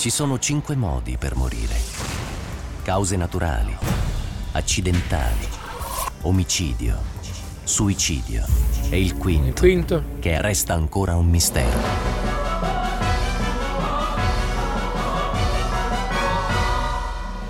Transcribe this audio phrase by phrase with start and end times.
[0.00, 1.76] Ci sono cinque modi per morire.
[2.82, 3.76] Cause naturali,
[4.52, 5.46] accidentali,
[6.22, 6.96] omicidio,
[7.64, 8.46] suicidio
[8.88, 10.02] e il quinto, Il quinto?
[10.18, 12.88] che resta ancora un mistero.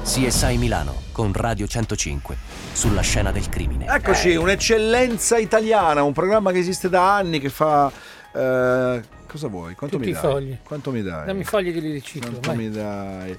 [0.03, 2.37] CSI Milano con Radio 105
[2.73, 3.87] sulla scena del crimine.
[3.87, 7.93] Eccoci, un'eccellenza italiana, un programma che esiste da anni che fa...
[8.35, 9.75] eh, cosa vuoi?
[9.75, 10.23] Quanto Tutti mi dai?
[10.23, 10.57] fogli.
[10.63, 11.27] Quanto mi dai?
[11.27, 12.31] Dammi i fogli che li riciclo.
[12.31, 12.57] Quanto vai.
[12.59, 13.37] mi dai?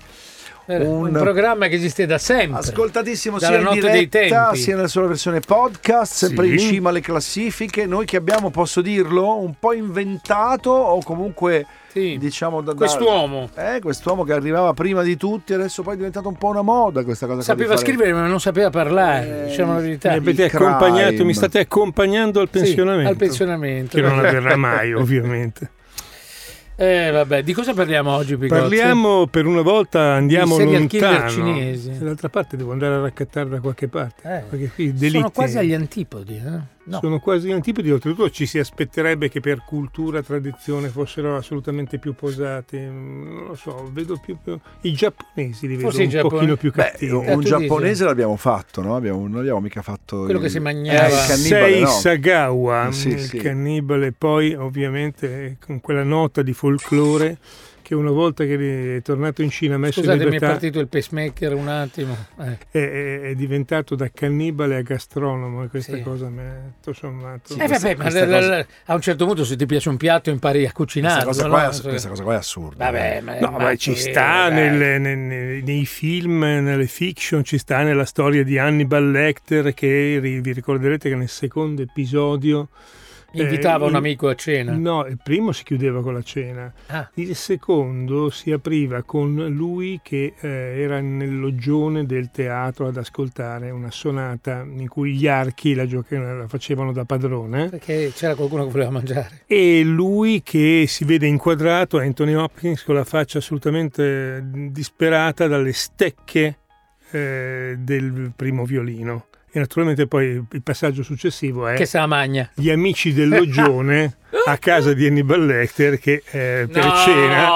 [0.64, 1.08] Un...
[1.08, 2.59] un- programma che esiste da sempre.
[2.59, 4.58] Ascoltatissimo Dalla sia in notte dei diretta tempi.
[4.59, 6.52] sia nella sua versione podcast, sempre Sì.
[6.54, 7.86] in cima alle classifiche.
[7.88, 12.16] Noi che abbiamo, posso dirlo, un po' inventato o comunque Sì.
[12.20, 16.30] diciamo da, da- Quest'uomo Eh, quest'uomo che arrivava prima di tutti, adesso poi è diventato
[16.30, 17.42] un po' una moda questa cosa.
[17.42, 20.12] sapeva fare- scrivere ma non sapeva parlare, Eh, diciamo la verità.
[20.12, 21.23] Mi avete il accompagnato, crime.
[21.26, 23.09] mi state accompagnando al Sì, pensionamento.
[23.09, 23.95] al pensionamento.
[23.98, 25.72] Che non avverrà mai, ovviamente.
[26.82, 28.60] Eh, vabbè, di cosa parliamo oggi, Pigozzi?
[28.60, 31.30] Parliamo per una volta, andiamo Di lontano.
[31.30, 31.96] cinesi.
[31.96, 34.38] Dall'altra parte devo andare a raccattare da qualche parte.
[34.38, 36.59] Eh, Perché qui delitti Sono quasi agli antipodi, eh?
[36.84, 37.00] No.
[37.00, 37.92] sono quasi antipodi.
[37.92, 42.78] Oltretutto ci si aspetterebbe che per cultura, tradizione fossero assolutamente più posati.
[42.78, 46.56] Mm, Non lo so, vedo più, più- i giapponesi li vedo Forse un giappone- pochino
[46.58, 47.12] più Beh, cattivi.
[47.12, 48.96] un Eh, tu giapponese l'abbiamo fatto, no?
[48.96, 51.08] Abbiamo, non abbiamo mica fatto Quello il- che si mangiava.
[51.08, 51.88] Eh, il cannibale, Sei no.
[51.88, 53.38] Sagawa, Sì, il sì.
[53.38, 57.38] cannibale, poi ovviamente con quella nota di folklore
[57.92, 60.80] che una volta che è tornato in Cina, messo Scusate, in mi è libertà, partito
[60.80, 62.16] il pacemaker un attimo.
[62.39, 62.58] Eh.
[62.72, 66.02] è, è- è diventato da cannibale a gastronomo e questa Sì.
[66.02, 67.53] cosa mi ha tutto sommato...
[67.58, 70.30] Eh, vabbè, ma questa la- cosa- a un certo punto se ti piace un piatto
[70.30, 71.23] impari a cucinare.
[71.25, 71.53] Questa cosa, no?
[71.53, 72.86] qua è, Cioè- questa cosa qua è assurda.
[72.86, 77.81] Vabbè, ma No, ma ci sta eh, nelle- nei, nei- film, nelle fiction, ci sta
[77.84, 82.69] nella storia di Hannibal Lecter che vi ricorderete che nel secondo episodio...
[83.34, 84.74] Invitava eh, un amico a cena.
[84.74, 86.72] No, il primo si chiudeva con la cena.
[86.88, 92.97] Ah, Il secondo si apriva con lui che eh, era nel loggione del teatro ad
[92.97, 98.36] ascoltare una sonata in cui gli archi la, gioca- la facevano da padrone perché c'era
[98.36, 99.44] qualcuno che voleva mangiare.
[99.46, 106.58] e lui che si vede inquadrato, Anthony Hopkins, con la faccia assolutamente disperata dalle stecche
[107.12, 109.25] eh, del primo violino.
[109.53, 112.50] E naturalmente poi il passaggio successivo è Che sa magna.
[112.56, 116.95] gli amici del loggione a casa di Hannibal Lecter che eh, per No!
[117.06, 117.50] cena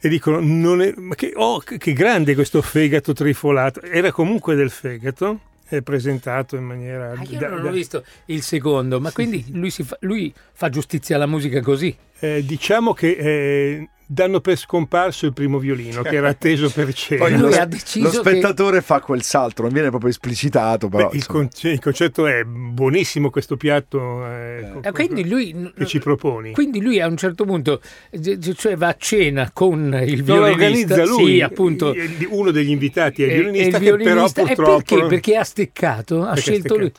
[0.00, 4.70] e dicono non è, ma che, oh, che grande questo fegato trifolato era comunque del
[4.70, 9.12] fegato è presentato in maniera Ah, io da- non da- ho visto il secondo, ma
[9.12, 11.94] quindi lui, si fa, lui fa giustizia alla musica così.
[12.20, 17.24] eh, diciamo che eh, danno per scomparso il primo violino che era atteso per cena
[17.24, 20.88] Poi lui lo, ha deciso lo che- spettatore fa quel salto, non viene proprio esplicitato,
[20.88, 25.84] però Beh, il, conce- il concetto è buonissimo questo piatto eh, Eh, quindi lui, che
[25.86, 27.80] ci proponi quindi lui a un certo punto
[28.10, 30.94] eh, cioè va a cena con il Non lo violinista.
[30.94, 31.92] organizza lui Sì, appunto.
[31.92, 35.06] eh, uno degli invitati è il violinista, il che però violinista- e purtroppo perché?
[35.08, 36.92] Perché ha steccato, ha Perché scelto lui.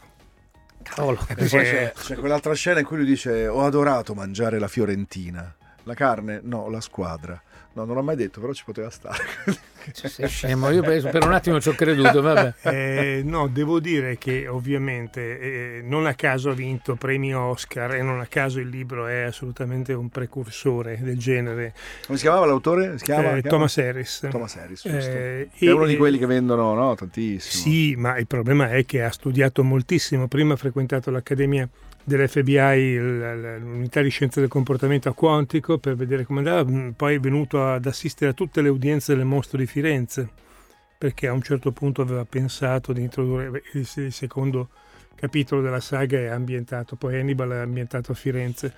[0.83, 1.19] Cavolo.
[1.27, 5.55] E poi c'è, c'è quell'altra scena in cui lui dice ho adorato mangiare la fiorentina.
[5.85, 6.41] La carne?
[6.43, 7.41] No, la squadra.
[7.73, 9.21] No, non l'ho mai detto, però ci poteva stare.
[9.91, 12.53] Sei scemo, io per, per un attimo ci ho creduto, vabbè.
[12.61, 18.01] Eh, no, devo dire che ovviamente eh, non a caso ha vinto premi Oscar e
[18.01, 21.73] non a caso il libro è assolutamente un precursore del genere.
[22.05, 22.97] Come si chiamava l'autore?
[22.97, 23.41] Si chiama, Eh?
[23.43, 24.27] Thomas Harris.
[24.31, 25.11] Thomas Harris, giusto.
[25.11, 27.63] Eh, È e- uno di quelli che vendono no, tantissimo.
[27.63, 30.27] Sì, ma il problema è che ha studiato moltissimo.
[30.27, 31.67] Prima ha frequentato l'Accademia
[32.05, 36.69] dell'FBI, l'unità di scienze del comportamento a Quantico, per vedere come andava.
[36.69, 40.29] Mm, Poi è venuto ad assistere a tutte le udienze del mostro di Firenze,
[40.97, 44.69] perché a un certo punto aveva pensato di introdurre il secondo
[45.15, 48.73] capitolo della saga è ambientato, poi Hannibal è ambientato a Firenze.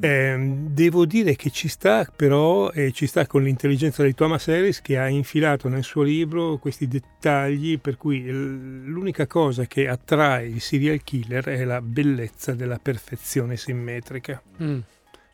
[0.00, 4.80] Ehm, devo dire che ci sta però, e ci sta con l'intelligenza di Thomas Harris
[4.80, 10.60] che ha infilato nel suo libro questi dettagli per cui l'unica cosa che attrae il
[10.60, 14.40] serial killer è la bellezza della perfezione simmetrica.
[14.62, 14.78] Mm.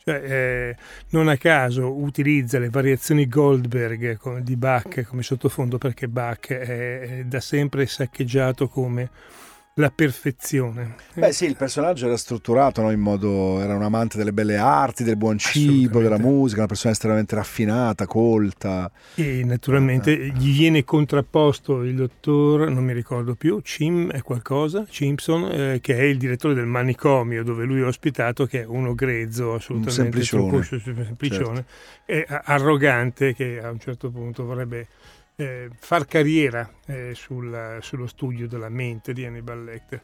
[0.08, 0.76] Cioè, eh,
[1.10, 7.40] non a caso utilizza le variazioni Goldberg di Bach come sottofondo perché Bach è da
[7.40, 9.10] sempre saccheggiato come
[9.78, 10.96] la perfezione.
[11.14, 13.60] Beh sì, il personaggio era strutturato no, in modo...
[13.60, 18.06] Era un amante delle belle arti, del buon cibo, della musica, una persona estremamente raffinata,
[18.06, 18.90] colta.
[19.14, 25.48] E naturalmente gli viene contrapposto il dottor, non mi ricordo più, Chim è qualcosa, Simpson,
[25.50, 29.54] eh, che è il direttore del manicomio dove lui è ospitato, che è uno grezzo
[29.54, 30.48] assolutamente semplicione.
[30.48, 31.64] truccuscio, semplicione,
[32.04, 34.88] e a- arrogante che a un certo punto vorrebbe
[35.40, 40.02] eh, far carriera eh, sul- sullo studio della mente di Hannibal Lecter.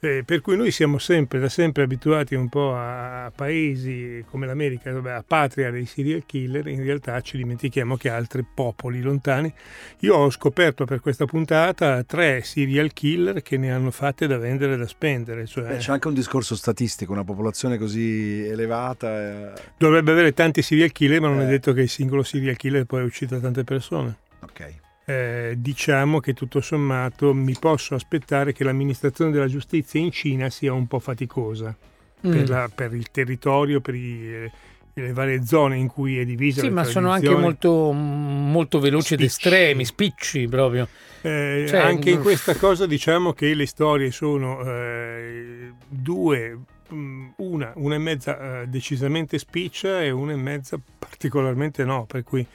[0.00, 4.92] Eh, per cui noi siamo sempre, da sempre abituati un po' a paesi come l'America,
[4.92, 9.52] vabbè, a patria dei serial killer, in realtà ci dimentichiamo che altri popoli lontani.
[10.00, 14.74] Io ho scoperto per questa puntata tre serial killer che ne hanno fatte da vendere
[14.74, 15.46] e da spendere.
[15.46, 15.64] Cioè...
[15.64, 19.50] Beh, c'è anche un discorso statistico, una popolazione così elevata.
[19.50, 19.52] Eh...
[19.76, 21.46] Dovrebbe avere tanti serial killer, ma non eh.
[21.46, 24.26] è detto che il singolo serial killer poi uccida tante persone.
[24.40, 30.50] Ok eh, diciamo che tutto sommato mi posso aspettare che l'amministrazione della giustizia in Cina
[30.50, 32.30] sia un po' faticosa mm.
[32.30, 34.52] per, la, per, il territorio, per i, eh,
[34.92, 36.60] le varie zone in cui è divisa.
[36.60, 40.86] Sì, ma sono anche molto, molto veloci ed estremi, spicci proprio.
[41.22, 46.58] Eh, cioè, anche in questa cosa diciamo che le storie sono eh, due,
[46.92, 52.24] mm, una, una e mezza eh, decisamente spiccia e una e mezza particolarmente no, per
[52.24, 52.46] cui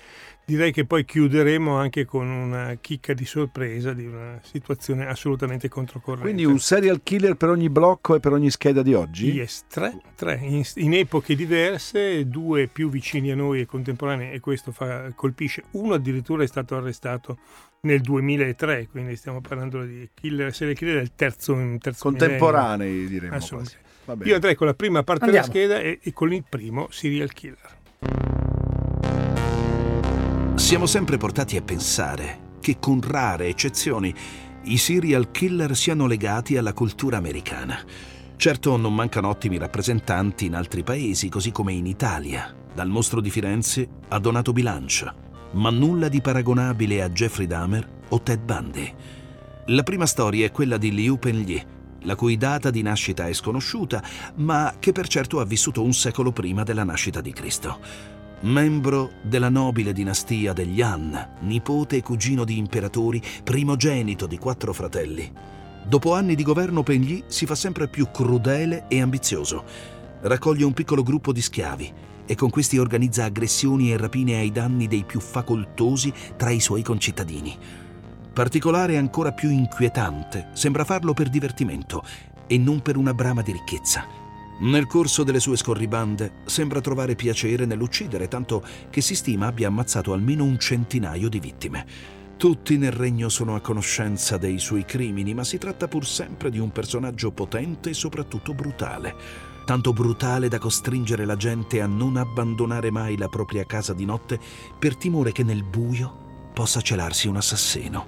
[0.46, 6.24] direi che poi chiuderemo anche con una chicca di sorpresa di una situazione assolutamente controcorrente.
[6.24, 9.32] Quindi un serial killer per ogni blocco e per ogni scheda di oggi?
[9.32, 14.40] Yes, tre, tre in, in, epoche diverse, due più vicini a noi e contemporanei e
[14.40, 15.64] questo fa, colpisce.
[15.72, 17.38] Uno addirittura è stato arrestato
[17.82, 23.34] nel 2003, quindi stiamo parlando di killer, serial killer del terzo, terzo Contemporanei millennio.
[23.34, 23.82] Assolutamente.
[24.24, 25.48] Io andrei con la prima parte Andiamo.
[25.48, 27.82] della scheda e, e con il primo serial killer.
[30.64, 34.16] Siamo sempre portati a pensare che con rare eccezioni
[34.64, 37.78] i serial killer siano legati alla cultura americana.
[38.38, 43.30] Certo non mancano ottimi rappresentanti in altri paesi, così come in Italia, dal mostro di
[43.30, 45.14] Firenze a Donato Bilancia,
[45.52, 48.94] ma nulla di paragonabile a Jeffrey Dahmer o Ted Bundy.
[49.66, 51.62] La prima storia è quella di Liu Penli,
[52.04, 54.02] la cui data di nascita è sconosciuta,
[54.36, 58.13] ma che per certo ha vissuto un secolo prima della nascita di Cristo
[58.44, 65.32] membro della nobile dinastia degli Han, nipote e cugino di imperatori, primogenito di quattro fratelli.
[65.86, 69.64] Dopo anni di governo Pengli si fa sempre più crudele e ambizioso.
[70.22, 71.94] Raccoglie un piccolo gruppo di schiavi
[72.26, 76.82] e con questi organizza aggressioni e rapine ai danni dei più facoltosi tra i suoi
[76.82, 77.58] concittadini.
[78.34, 82.04] Particolare e ancora più inquietante, sembra farlo per divertimento
[82.48, 84.23] e non per una brama di ricchezza.
[84.64, 90.14] Nel corso delle sue scorribande sembra trovare piacere nell'uccidere, tanto che si stima abbia ammazzato
[90.14, 91.86] almeno un centinaio di vittime.
[92.38, 96.60] Tutti nel regno sono a conoscenza dei suoi crimini, ma si tratta pur sempre di
[96.60, 99.14] un personaggio potente e soprattutto brutale.
[99.66, 104.40] Tanto brutale da costringere la gente a non abbandonare mai la propria casa di notte
[104.80, 108.08] per timore che nel buio possa celarsi un assassino.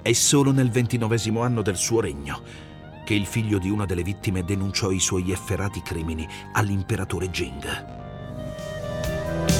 [0.00, 2.69] È solo nel ventinovesimo anno del suo regno
[3.10, 7.64] che il figlio di una delle vittime denunciò i suoi efferati crimini all'imperatore Jing.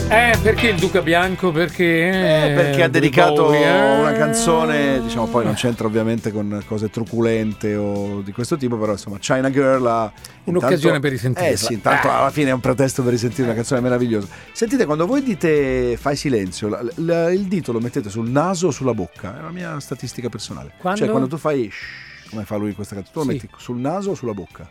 [0.08, 1.50] Eh, perché il Duca Bianco?
[1.50, 2.10] Perché?
[2.10, 3.98] Eh, perché ha dedicato Bowie, eh?
[3.98, 8.92] una canzone, diciamo, poi non c'entra ovviamente con cose truculente o di questo tipo, però
[8.92, 10.12] insomma, China Girl ha...
[10.44, 11.48] Un'occasione intanto, per risentirla.
[11.48, 12.10] Eh sì, intanto eh.
[12.10, 14.28] alla fine è un pretesto per risentire una canzone meravigliosa.
[14.52, 18.70] Sentite, quando voi dite fai silenzio, la, la, il dito lo mettete sul naso o
[18.70, 19.36] sulla bocca?
[19.36, 20.70] È la mia statistica personale.
[20.78, 21.00] Quando?
[21.00, 21.68] Cioè, quando tu fai...
[21.68, 23.12] Shh, come fa lui questa canzone?
[23.12, 23.46] Tu lo sì.
[23.46, 24.70] metti sul naso o sulla bocca?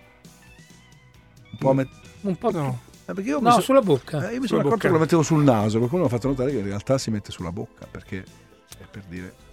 [1.51, 1.89] Un po', met-
[2.21, 2.79] un po no.
[3.05, 4.29] Eh, io no, so- sulla bocca.
[4.29, 6.51] Eh, io mi sono accorto che lo mettevo sul naso, qualcuno mi ha fatto notare
[6.51, 8.23] che in realtà si mette sulla bocca, perché
[8.77, 9.47] è per dire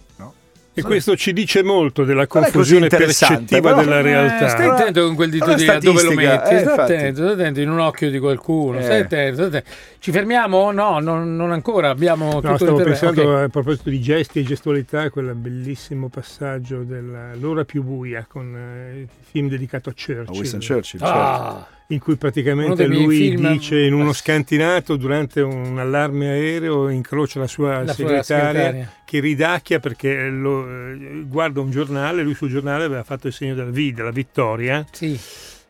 [0.77, 4.45] e questo ci dice molto della confusione percettiva però, della realtà.
[4.45, 7.61] Eh, stai attento con quel dito di dove lo metti, eh, stai, attento, stai attento
[7.61, 8.77] in un occhio di qualcuno.
[8.77, 8.83] Eh.
[8.83, 9.69] Stai, attento, stai attento.
[9.97, 10.71] Ci fermiamo?
[10.71, 11.89] No, non, non ancora.
[11.89, 13.43] Abbiamo no, tutto stavo pensando okay.
[13.45, 19.07] a proposito di gesti e gestualità, quel bellissimo passaggio dell'ora più buia con eh, il
[19.31, 20.25] film dedicato a Churchill.
[20.27, 21.67] A Winston Churchill, ah.
[21.87, 27.83] In cui praticamente lui dice in uno scantinato durante un allarme aereo incrocia la sua
[27.83, 33.03] la segretaria, segretaria, che ridacchia perché lo, eh, guarda un giornale, lui sul giornale aveva
[33.03, 34.85] fatto il segno della V, della vittoria.
[34.91, 35.19] Sì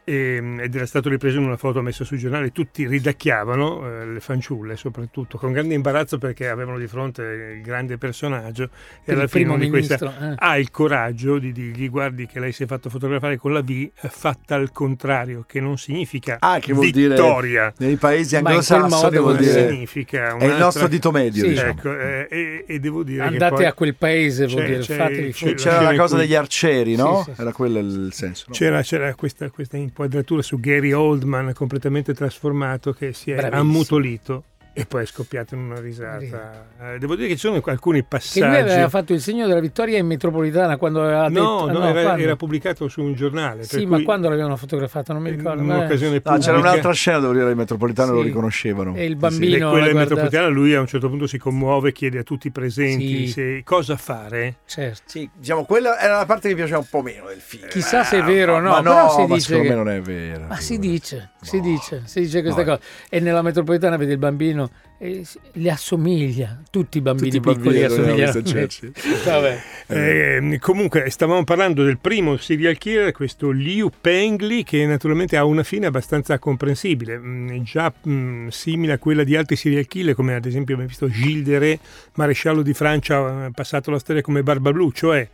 [0.10, 4.78] ed era stato ripreso in una foto messa sul giornale, tutti ridacchiavano, eh, le fanciulle
[4.78, 8.70] soprattutto, con grande imbarazzo perché avevano di fronte il grande personaggio
[9.04, 10.34] e alla fine uno di questi eh.
[10.38, 13.90] ha il coraggio di dirgli guardi che lei si è fatto fotografare con la V
[13.96, 17.74] fatta al contrario, che non significa ah, che vuol vittoria.
[17.76, 21.50] Dire, nei paesi anglosassoni vuol dire significa è il nostro dito medio sì.
[21.50, 21.70] diciamo.
[21.70, 24.96] ecco, eh, e, e, devo dire andate poi, a quel paese vuol c'è, dire c'è,
[24.96, 27.24] fatevi c'è, c'era la cosa degli arcieri no?
[27.26, 28.54] Sì, sì, era quello il senso no?
[28.54, 33.62] c'era, c'era questa, questa inquadratura su Gary Oldman completamente trasformato che si è Bravissimo.
[33.62, 34.44] ammutolito
[34.80, 36.68] e poi è scoppiato in una risata.
[36.80, 38.40] Eh, devo dire che ci sono alcuni passaggi.
[38.40, 41.72] Che lui aveva fatto il segno della vittoria in metropolitana quando aveva no, detto.
[41.72, 43.64] No, no era, era, pubblicato su un giornale.
[43.64, 45.14] Sì, ma quando l'avevano fotografato?
[45.14, 45.64] Non mi ricordo.
[45.64, 48.14] In un'occasione no, c'era un'altra scena dove era in metropolitana sì.
[48.18, 48.96] lo riconoscevano.
[48.96, 49.66] E il bambino.
[49.66, 52.52] Sì, quella in metropolitana lui a un certo punto si commuove, chiede a tutti i
[52.52, 53.32] presenti sì.
[53.32, 54.58] se, cosa fare.
[54.68, 55.02] Certo.
[55.06, 57.68] Sì, diciamo, quella era la parte che mi piaceva un po' meno del film.
[57.68, 58.70] Chissà se è vero o no.
[58.70, 59.70] Ma no, si ma dice secondo che...
[59.70, 60.46] me non è vero.
[60.46, 62.80] Ma si dice, si dice, si dice questa cosa.
[63.10, 64.66] E nella metropolitana vede il bambino
[65.00, 68.32] eh, le assomiglia, tutti i bambini tutti piccoli assomigliano
[69.88, 75.64] eh, comunque stavamo parlando del primo serial killer, questo Liu Pengli, che naturalmente ha una
[75.64, 80.34] fine abbastanza comprensibile, mm, già mh, mm, simile a quella di altri serial killer, come
[80.34, 81.80] ad esempio abbiamo visto Gilles de Ré,
[82.16, 85.30] maresciallo di Francia, eh, passato la storia come Barba Blu, cioè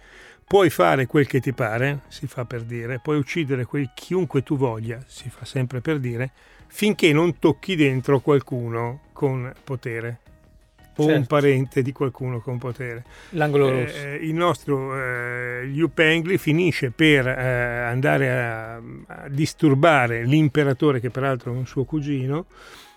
[0.45, 4.57] puoi fare quel che ti pare, si fa per dire, puoi uccidere quel, chiunque tu
[4.57, 6.31] voglia, si fa sempre per dire,
[6.75, 10.21] finché non tocchi dentro qualcuno con potere
[10.95, 11.19] o certo.
[11.19, 13.03] un parente di qualcuno con potere.
[13.29, 14.07] L'angolo eh, rosso.
[14.21, 21.53] il nostro eh, Liu Pengli finisce per eh, andare a, a, disturbare l'imperatore, che peraltro
[21.53, 22.47] è un suo cugino,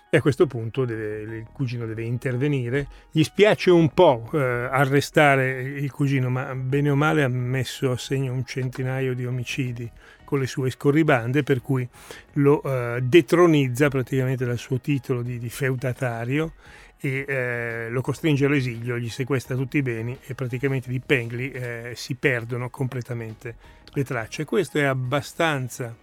[0.09, 2.87] e a questo punto deve, il cugino deve intervenire.
[3.11, 7.97] Gli spiace un po' eh, arrestare il cugino, ma bene o male ha messo a
[7.97, 9.89] segno un centinaio di omicidi
[10.27, 11.87] con le sue scorribande, per cui
[12.33, 16.51] lo eh, detronizza praticamente dal suo titolo di, di feudatario
[16.99, 21.93] e eh, lo costringe all'esilio, gli sequestra tutti i beni e praticamente di Pengli eh,
[21.95, 23.55] si perdono completamente
[23.93, 24.43] le tracce.
[24.43, 25.95] Questo è abbastanza,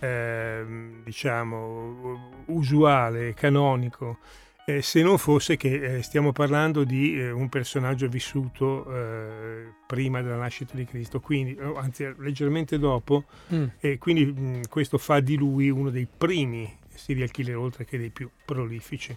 [0.00, 4.18] ehm, diciamo, usuale, canonico
[4.76, 10.22] eh, se non fosse che eh, stiamo parlando di eh, un personaggio vissuto eh, prima
[10.22, 13.64] della nascita di Cristo, quindi, anzi leggermente dopo, mm.
[13.80, 18.10] e quindi mh, questo fa di lui uno dei primi serial killer oltre che dei
[18.10, 19.16] più prolifici.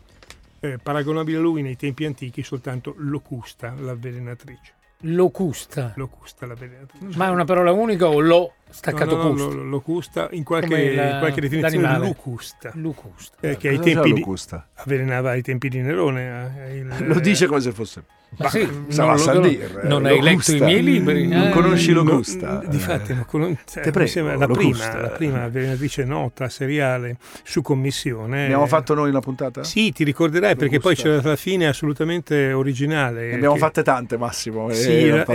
[0.59, 4.73] Eh, paragonabile a lui nei tempi antichi soltanto Locusta, l'avvelenatrice.
[5.05, 5.93] Locusta.
[5.97, 7.17] Locusta, l'avvelenatrice.
[7.17, 8.53] Ma è una parola unica o lo?
[8.73, 9.53] Staccato no, no, custo.
[9.53, 12.07] Lo, locusta, in qualche, la, qualche definizione l'animale.
[12.07, 12.71] lucusta.
[12.73, 13.37] Lucusta.
[13.39, 14.25] Eh, che ai tempi di,
[14.73, 16.67] avvelenava ai tempi di Nerone.
[16.69, 18.03] Eh, il, lo dice come se fosse
[18.37, 19.81] ma sì, sarà Sandir.
[19.83, 21.27] Non, non hai letto i miei libri?
[21.27, 22.61] Non eh, conosci Locusta?
[22.63, 23.57] No, difatti, non con...
[23.65, 28.45] cioè, prego, la, prima, la prima venatrice nota seriale su commissione.
[28.45, 29.63] Abbiamo fatto noi una puntata?
[29.63, 30.69] Sì, ti ricorderai Locusta.
[30.69, 33.29] perché poi c'era la fine assolutamente originale.
[33.29, 33.59] Ne abbiamo che...
[33.59, 34.71] fatte tante, Massimo.
[34.71, 35.25] Sì, la,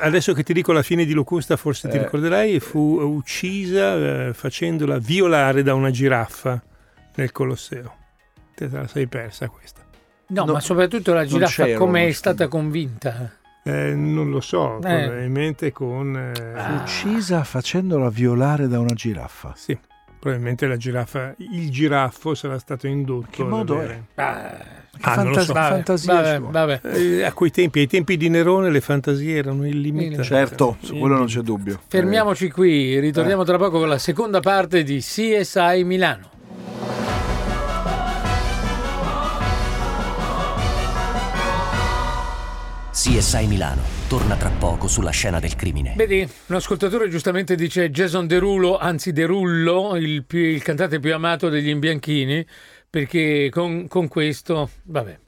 [0.00, 1.90] adesso che ti dico la fine di Locusta, forse eh.
[1.90, 6.62] ti ricorderai, fu uccisa eh, facendola violare da una giraffa
[7.16, 7.94] nel Colosseo.
[8.54, 9.82] Te la sei persa questa.
[10.28, 13.30] No, no ma soprattutto la giraffa come è stata convinta?
[13.62, 14.80] Eh, non lo so, eh.
[14.80, 16.16] probabilmente con...
[16.16, 16.52] Eh...
[16.54, 16.82] Ah.
[16.82, 19.54] Uccisa facendola violare da una giraffa?
[19.56, 19.76] Sì,
[20.20, 23.28] probabilmente la giraffa, il giraffo sarà stato indotto...
[23.30, 24.00] Che modo è?
[24.14, 24.56] Ah,
[25.00, 25.52] ah so.
[25.54, 26.80] fantasia vabbè, vabbè.
[26.96, 30.22] Eh, a quei tempi, ai tempi di Nerone le fantasie erano illimitate.
[30.22, 31.80] Certo, su quello non c'è dubbio.
[31.86, 36.34] Fermiamoci qui, ritorniamo tra poco con la seconda parte di CSI Milano.
[42.92, 45.94] CSI Milano torna tra poco sulla scena del crimine.
[45.96, 51.48] Vedi, un ascoltatore giustamente dice Jason Derulo, anzi Derullo, il, più, il cantante più amato
[51.48, 52.46] degli imbianchini,
[52.96, 55.18] perché con, con questo, vabbè.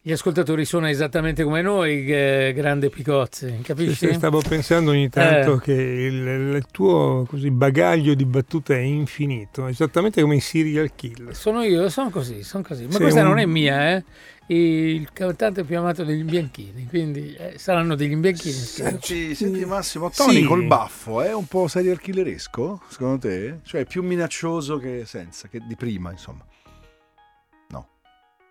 [0.00, 4.06] Gli ascoltatori sono esattamente come noi, grande Picozzi, capisci?
[4.06, 5.60] Sì, stavo pensando ogni tanto eh.
[5.60, 11.34] che il, il tuo così, bagaglio di battute è infinito, esattamente come in serial killer.
[11.34, 12.84] Sono io, sono così, sono così.
[12.84, 13.26] Ma Sei questa un...
[13.26, 14.04] non è mia, eh?
[14.46, 18.54] il cantante più amato degli imbianchini, quindi eh, saranno degli imbianchini.
[18.54, 20.44] Senti, senti Massimo, Tony sì.
[20.44, 23.58] col baffo è un po' serial killeresco, secondo te?
[23.64, 26.46] Cioè più minaccioso che senza, che di prima, insomma.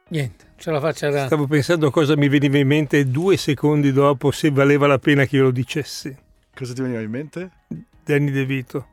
[0.10, 1.26] Niente, ce la faccia da...
[1.26, 5.26] Stavo pensando a cosa mi veniva in mente due secondi dopo se valeva la pena
[5.26, 6.16] che io lo dicessi.
[6.54, 7.52] Cosa ti veniva in mente?
[8.04, 8.88] Danny De Vito.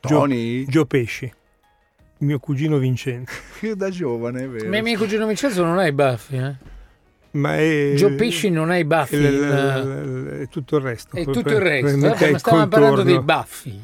[0.00, 0.64] Tony?
[0.64, 1.32] Gio, Gio Pesci
[2.18, 3.32] mio cugino Vincenzo.
[3.74, 4.68] da giovane, è vero.
[4.68, 6.54] Ma mio cugino Vincenzo non ha i baffi, eh?
[7.32, 7.92] Ma è...
[7.96, 9.16] Gio Pesci non ha i baffi.
[9.16, 11.16] È, tutto il resto.
[11.16, 11.98] È tutto il resto.
[11.98, 13.82] Vabbè, ma stavamo parlando dei baffi.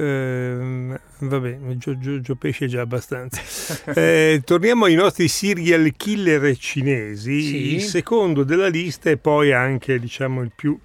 [0.00, 3.42] Eh, vabbè, Gio, Gio, Gio, Pesci è già abbastanza.
[3.94, 7.42] eh, torniamo ai nostri serial killer cinesi.
[7.42, 7.74] Sì.
[7.74, 10.78] Il secondo della lista e poi anche diciamo il più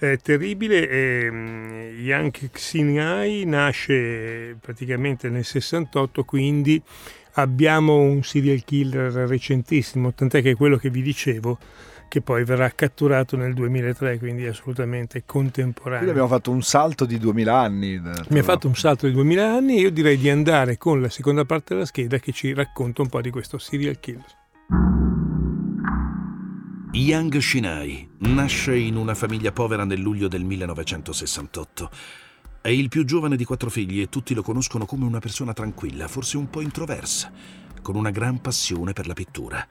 [0.00, 0.86] eh, terribile.
[0.86, 6.82] Eh, Yang Xinai nasce praticamente nel 68, quindi
[7.32, 11.58] abbiamo un serial killer recentissimo, tant'è che è quello che vi dicevo
[12.08, 15.98] che poi verrà catturato nel 2003, quindi assolutamente contemporaneo.
[15.98, 18.00] Quindi abbiamo fatto un salto di 2000 anni.
[18.28, 21.10] Mi ha fatto un salto di 2000 anni e io direi di andare con la
[21.10, 24.36] seconda parte della scheda che ci racconta un po' di questo serial killer.
[26.92, 31.90] Yang Shinai nasce in una famiglia povera nel luglio del 1968.
[32.62, 36.08] È il più giovane di quattro figli e tutti lo conoscono come una persona tranquilla,
[36.08, 37.30] forse un po' introversa,
[37.82, 39.66] con una gran passione per la pittura.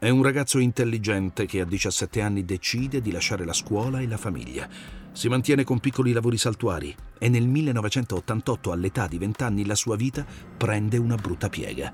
[0.00, 4.16] È un ragazzo intelligente che a 17 anni decide di lasciare la scuola e la
[4.16, 4.66] famiglia.
[5.12, 9.96] Si mantiene con piccoli lavori saltuari e nel 1988, all'età di 20 anni, la sua
[9.96, 10.24] vita
[10.56, 11.92] prende una brutta piega.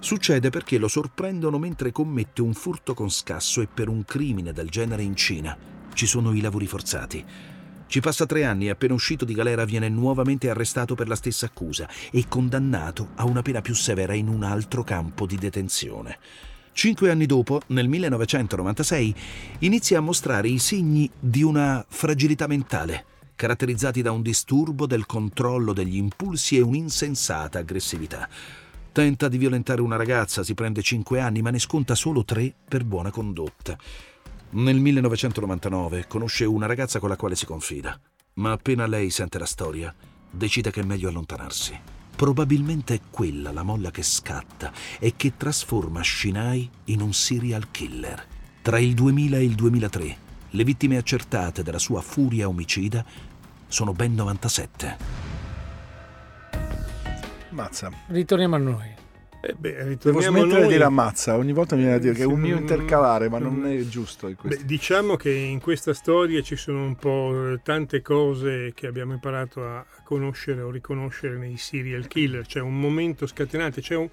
[0.00, 4.68] Succede perché lo sorprendono mentre commette un furto con scasso e per un crimine del
[4.68, 5.56] genere in Cina.
[5.94, 7.24] Ci sono i lavori forzati.
[7.86, 11.46] Ci passa tre anni e appena uscito di galera viene nuovamente arrestato per la stessa
[11.46, 16.18] accusa e condannato a una pena più severa in un altro campo di detenzione.
[16.78, 19.12] Cinque anni dopo, nel 1996,
[19.58, 23.04] inizia a mostrare i segni di una fragilità mentale,
[23.34, 28.28] caratterizzati da un disturbo del controllo degli impulsi e un'insensata aggressività.
[28.92, 32.84] Tenta di violentare una ragazza, si prende cinque anni, ma ne sconta solo tre per
[32.84, 33.76] buona condotta.
[34.50, 37.98] Nel 1999 conosce una ragazza con la quale si confida,
[38.34, 39.92] ma appena lei sente la storia,
[40.30, 41.97] decide che è meglio allontanarsi.
[42.18, 48.26] Probabilmente è quella la molla che scatta e che trasforma Shinai in un serial killer.
[48.60, 50.16] Tra il 2000 e il 2003,
[50.50, 53.04] le vittime accertate della sua furia omicida
[53.68, 54.96] sono ben 97.
[57.50, 57.92] Mazza.
[58.08, 58.94] Ritorniamo a noi.
[59.40, 60.66] Eh beh, Devo ritorniamo di noi.
[60.66, 63.54] dire ammazza, ogni volta mi viene a dire che è un mio intercalare, ma non
[63.54, 63.66] mm.
[63.66, 64.34] è giusto.
[64.42, 69.64] Beh, diciamo che in questa storia ci sono un po' tante cose che abbiamo imparato
[69.64, 72.46] a conoscere o riconoscere nei serial killer.
[72.46, 74.08] C'è un momento scatenante, c'è un,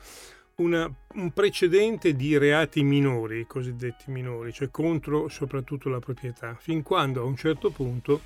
[0.58, 7.22] una- un precedente di reati minori, cosiddetti minori, cioè contro soprattutto la proprietà, fin quando
[7.22, 8.22] a un certo punto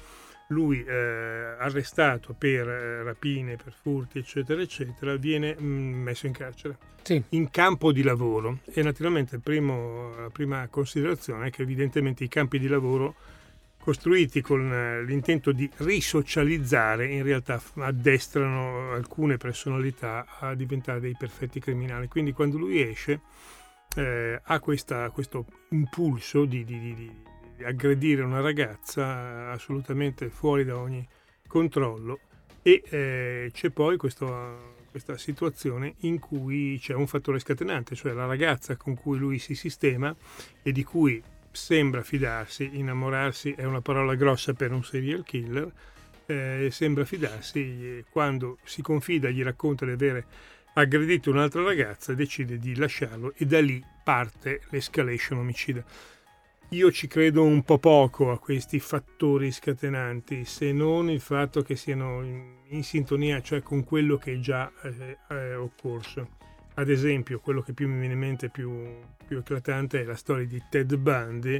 [0.49, 0.93] lui, eh,
[1.57, 6.77] arrestato per eh, rapine, per furti, eccetera, eccetera, viene mm, messo in carcere.
[7.03, 8.59] Sì, in campo di lavoro.
[8.71, 13.15] E naturalmente primo- la prima considerazione è che evidentemente i campi di lavoro
[13.79, 21.59] costruiti con eh, l'intento di risocializzare in realtà addestrano alcune personalità a diventare dei perfetti
[21.59, 22.07] criminali.
[22.07, 23.21] Quindi quando lui esce
[23.95, 27.11] eh, ha questa- questo impulso di- di- di
[27.63, 31.07] aggredire una ragazza eh, assolutamente fuori da ogni
[31.47, 32.19] controllo
[32.61, 38.25] e eh, c'è poi questo- questa situazione in cui c'è un fattore scatenante, cioè la
[38.25, 40.15] ragazza con cui lui si sistema
[40.61, 45.71] e di cui sembra fidarsi, innamorarsi è una parola grossa per un serial killer,
[46.25, 50.25] eh, sembra fidarsi quando si confida, gli racconta di avere
[50.73, 55.83] aggredito un'altra ragazza, decide di lasciarlo e da lì parte l'escalation omicida.
[56.73, 61.75] Io ci credo un po' poco a questi fattori scatenanti, se non il fatto che
[61.75, 66.37] siano in, in sintonia, cioè con quello che è già eh, è occorso.
[66.75, 68.85] Ad esempio, quello che più mi viene in mente più,
[69.25, 71.59] più eclatante è la storia di Ted Bundy,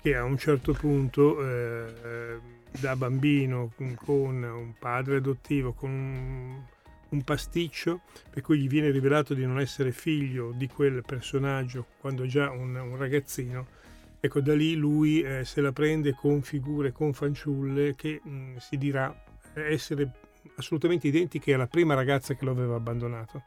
[0.00, 2.40] che a un certo punto, eh,
[2.80, 6.62] da bambino, con- un padre adottivo, con un,
[7.10, 12.24] un pasticcio, per cui gli viene rivelato di non essere figlio di quel personaggio quando
[12.24, 13.84] già un, un ragazzino,
[14.26, 18.76] Ecco, da lì lui eh, se la prende con figure, con fanciulle che mh, si
[18.76, 19.14] dirà
[19.54, 20.10] essere
[20.56, 23.42] assolutamente identiche alla prima ragazza che lo aveva abbandonato.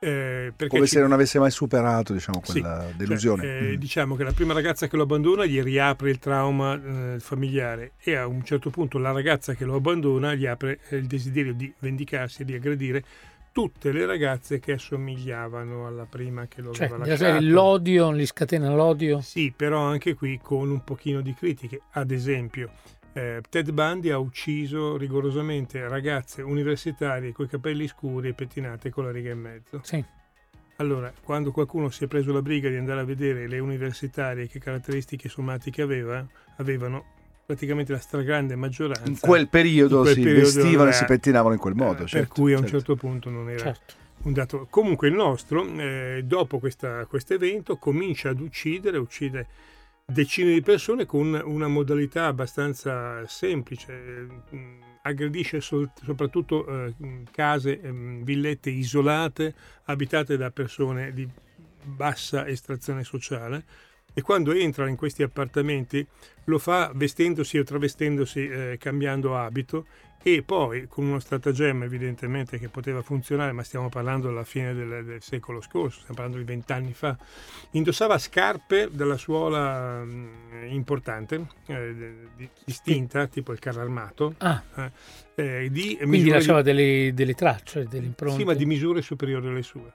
[0.00, 3.42] Eh, Come ci- se non avesse mai superato diciamo, Sì, quella cioè, delusione.
[3.44, 3.74] eh, Mm.
[3.74, 6.74] Diciamo che la prima ragazza che lo abbandona gli riapre il trauma
[7.14, 10.96] eh, familiare e a un certo punto la ragazza che lo abbandona gli apre eh,
[10.98, 13.02] il desiderio di vendicarsi e di aggredire
[13.58, 17.44] tutte le ragazze che assomigliavano alla prima che lo cioè, aveva lasciato.
[17.44, 19.20] l'odio, li scatena l'odio.
[19.20, 21.80] Sì, però anche qui con un pochino di critiche.
[21.90, 22.70] Ad esempio,
[23.14, 29.06] eh, Ted Bundy ha ucciso rigorosamente ragazze universitarie con i capelli scuri e pettinate con
[29.06, 29.80] la riga e mezzo.
[29.82, 30.04] Sì.
[30.76, 34.60] Allora, quando qualcuno si è preso la briga di andare a vedere le universitarie che
[34.60, 36.24] caratteristiche somatiche aveva,
[36.58, 37.16] avevano
[37.52, 39.08] praticamente la stragrande maggioranza.
[39.08, 42.02] In quel periodo in quel si periodo vestivano e si pettinavano in quel modo.
[42.02, 42.76] eh, certo, per cui a un certo.
[42.76, 43.94] certo punto non era Certo.
[44.24, 44.66] un dato.
[44.68, 49.46] Comunque il nostro, eh, dopo questo evento, comincia ad uccidere, uccide
[50.04, 54.26] decine di persone con una modalità abbastanza semplice.
[54.54, 56.94] Mm, Aggredisce sol- soprattutto eh,
[57.30, 61.26] case, ehm, villette isolate, abitate da persone di
[61.82, 63.64] bassa estrazione sociale.
[64.18, 66.04] E quando entra in questi appartamenti
[66.46, 69.86] lo fa vestendosi o travestendosi, eh, cambiando abito
[70.20, 75.04] e poi con uno stratagemma evidentemente che poteva funzionare, ma stiamo parlando alla fine del,
[75.04, 77.16] del secolo scorso, stiamo parlando di vent'anni fa,
[77.70, 81.94] indossava scarpe della suola mh, importante, eh,
[82.34, 84.60] di- distinta, tipo il carro armato, Ah,
[85.36, 88.40] eh, di quindi lasciava di, delle, delle tracce, delle impronte.
[88.40, 89.92] sì, ma di misure superiori alle sue.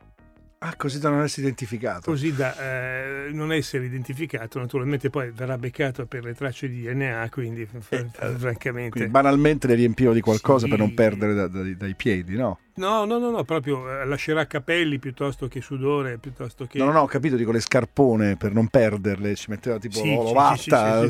[0.65, 2.10] Ah, così da non essere identificato.
[2.10, 7.28] Così da eh, non essere identificato, naturalmente poi verrà beccato per le tracce di DNA,
[7.30, 8.91] quindi eh, francamente...
[8.91, 10.69] Quindi banalmente le riempivo di qualcosa Sì.
[10.69, 12.60] per non perdere da- da- dai piedi, no?
[12.75, 16.79] No, no, no, no, proprio eh, lascerà capelli piuttosto che sudore, piuttosto che...
[16.79, 20.15] No, no, no, ho capito, dico le scarpone per non perderle, ci metteva tipo Sì,
[20.15, 21.09] l'ovatta, sì, sì, sì,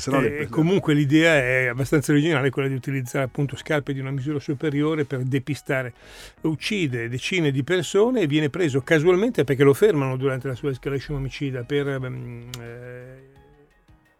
[0.00, 4.10] sennò Eh, le- comunque l'idea è abbastanza originale, quella di utilizzare appunto scarpe di una
[4.10, 5.92] misura superiore per depistare.
[6.40, 11.16] Uccide decine di persone e viene preso casualmente perché lo fermano durante la sua escalation
[11.16, 13.22] omicida per ehm, eh,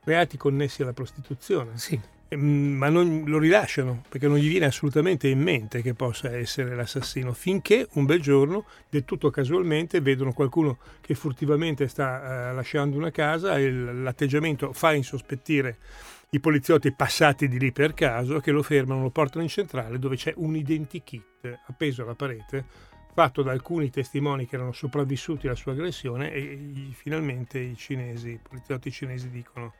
[0.04, 1.72] reati connessi alla prostituzione.
[1.74, 2.00] Sì.
[2.28, 6.74] Ehm, Ma non lo rilasciano perché non gli viene assolutamente in mente che possa essere
[6.74, 12.96] l'assassino finché un bel giorno, del tutto casualmente, vedono qualcuno che furtivamente sta eh, lasciando
[12.96, 15.78] una casa e l'atteggiamento fa insospettire
[16.30, 20.16] i poliziotti passati di lì per caso che lo fermano, lo portano in centrale dove
[20.16, 22.64] c'è un identikit appeso alla parete
[23.14, 28.40] fatto da alcuni testimoni che erano sopravvissuti alla sua aggressione e finalmente i cinesi, i
[28.40, 29.72] poliziotti cinesi dicono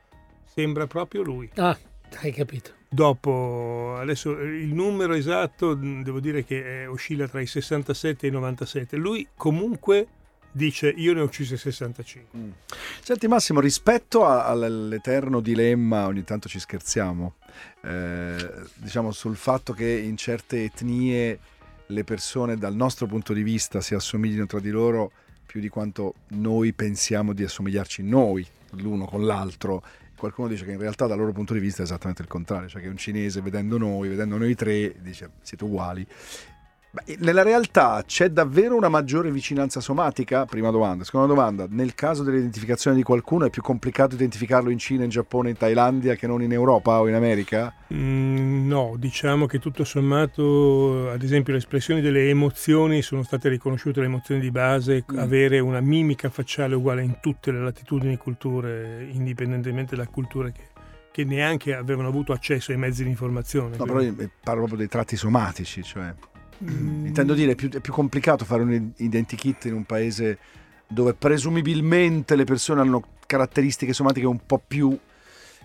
[0.43, 1.49] sembra proprio lui.
[1.55, 1.77] Ah,
[2.21, 2.71] hai capito.
[2.89, 8.25] Dopo, adesso eh, il numero esatto mh, devo dire che eh, oscilla tra i 67
[8.25, 8.97] e i 97.
[8.97, 10.07] Lui comunque
[10.51, 12.39] dice io ne ho uccise 65.
[12.39, 12.49] Mm.
[13.03, 17.35] Senti Massimo, rispetto a- all'eterno dilemma, ogni tanto ci scherziamo,
[17.81, 21.39] eh, diciamo sul fatto che in certe etnie
[21.85, 25.11] le persone dal nostro punto di vista si assomiglino tra di loro
[25.45, 29.83] più di quanto noi pensiamo di assomigliarci noi l'uno con l'altro.
[30.19, 32.81] Qualcuno dice che in realtà dal loro punto di vista è esattamente il contrario, cioè
[32.81, 36.05] che un cinese vedendo noi, vedendo noi tre, dice siete uguali.
[36.91, 40.45] Beh, nella realtà c'è davvero una maggiore vicinanza somatica?
[40.45, 41.03] Prima domanda.
[41.03, 45.49] Seconda domanda, nel caso dell'identificazione di qualcuno è più complicato identificarlo in Cina, in Giappone,
[45.51, 47.71] in Thailandia che non in Europa o in America?
[47.93, 53.99] Mm, no, diciamo che tutto sommato, ad esempio, le espressioni delle emozioni sono state riconosciute
[53.99, 55.17] le emozioni di base, Mm.
[55.19, 60.61] avere una mimica facciale uguale in tutte le latitudini e culture, indipendentemente da culture che,
[61.11, 63.77] che neanche avevano avuto accesso ai mezzi di informazione.
[63.77, 66.13] No, però io parlo proprio dei tratti somatici, cioè
[66.63, 70.37] Mm, intendo dire è più, è più complicato fare un identikit in un paese
[70.87, 74.97] dove presumibilmente le persone hanno caratteristiche somatiche un po' più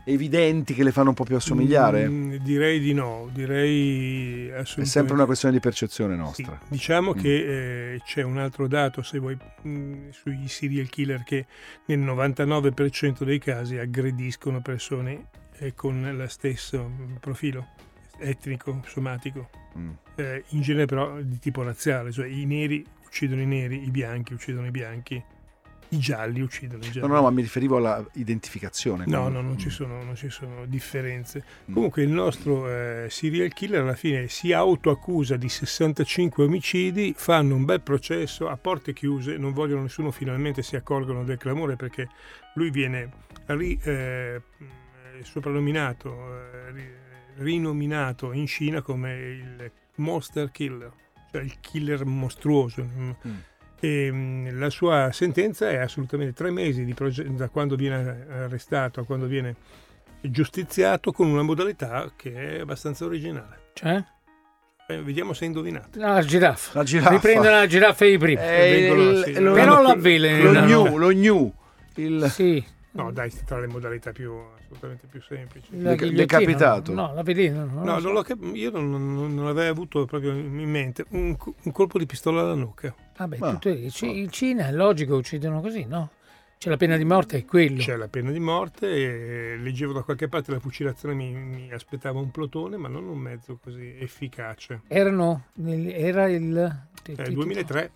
[0.06, 2.06] evidenti che le fanno un po' più assomigliare.
[2.08, 4.82] mm, direi di no, direi assolutamente.
[4.82, 6.58] È sempre una questione di percezione nostra.
[6.62, 7.18] Sì, diciamo Mm.
[7.18, 11.46] che eh, c'è un altro dato, se vuoi, mh, sui serial killer che
[11.86, 15.28] nel 99% dei casi aggrediscono persone
[15.58, 17.68] eh, con lo stesso mm, profilo
[18.18, 19.90] etnico, somatico, Mm.
[20.16, 24.32] Eh, in genere però di tipo razziale, cioè i neri uccidono i neri, i bianchi
[24.34, 25.22] uccidono i bianchi,
[25.90, 27.00] i gialli uccidono i gialli.
[27.06, 29.04] No, no, no, ma mi riferivo alla identificazione.
[29.06, 29.70] No, quando- no, non ci Mm.
[29.70, 31.44] sono, non ci sono differenze.
[31.70, 31.74] Mm.
[31.74, 37.64] Comunque il nostro eh, serial killer alla fine si autoaccusa di 65 omicidi, fanno un
[37.64, 42.08] bel processo a porte chiuse, non vogliono nessuno finalmente si accorgono del clamore perché
[42.54, 43.10] lui viene
[43.46, 44.40] ri- eh,
[45.22, 46.92] soprannominato, eh, ri-
[47.36, 50.90] rinominato in Cina come il monster killer,
[51.30, 52.82] cioè il killer mostruoso.
[52.82, 53.10] mm.
[53.26, 53.34] Mm.
[53.80, 59.00] E, mh, la sua sentenza è assolutamente tre mesi di proge- da quando viene arrestato
[59.00, 59.54] a quando viene
[60.22, 63.70] giustiziato con una modalità che è abbastanza originale.
[63.74, 64.02] Cioè?
[64.86, 65.98] Eh, vediamo se indovinate.
[65.98, 66.78] La giraffa.
[66.78, 67.10] La giraffa.
[67.10, 68.40] Riprendono la giraffa di prima.
[68.42, 70.66] Eh, vengono il- sì, lo- Però lo- la Lo avvelenano.
[70.84, 71.54] gnu, lo gnu.
[71.96, 72.26] Il...
[72.30, 72.64] Sì.
[72.94, 75.68] No, dai, tra le modalità più assolutamente più semplici.
[75.70, 76.92] Deca- ghigliottina, decapitato.
[76.94, 81.04] No, la non No, non cap- io non, non, non l'avevo avuto proprio in mente.
[81.08, 82.94] Un, un colpo di pistola alla nuca.
[83.16, 83.90] Vabbè, Ma- tutto lì.
[83.90, 86.10] C- in Cina è logico uccidono così, no?
[86.56, 87.78] C'è la pena di morte, è quello.
[87.82, 92.20] C'è la pena di morte e leggevo da qualche parte la fucilazione mi, mi aspettava
[92.20, 94.82] un plotone, ma non un mezzo così efficace.
[94.86, 96.86] Erano, nel- era il...
[97.06, 97.90] Eh, 2003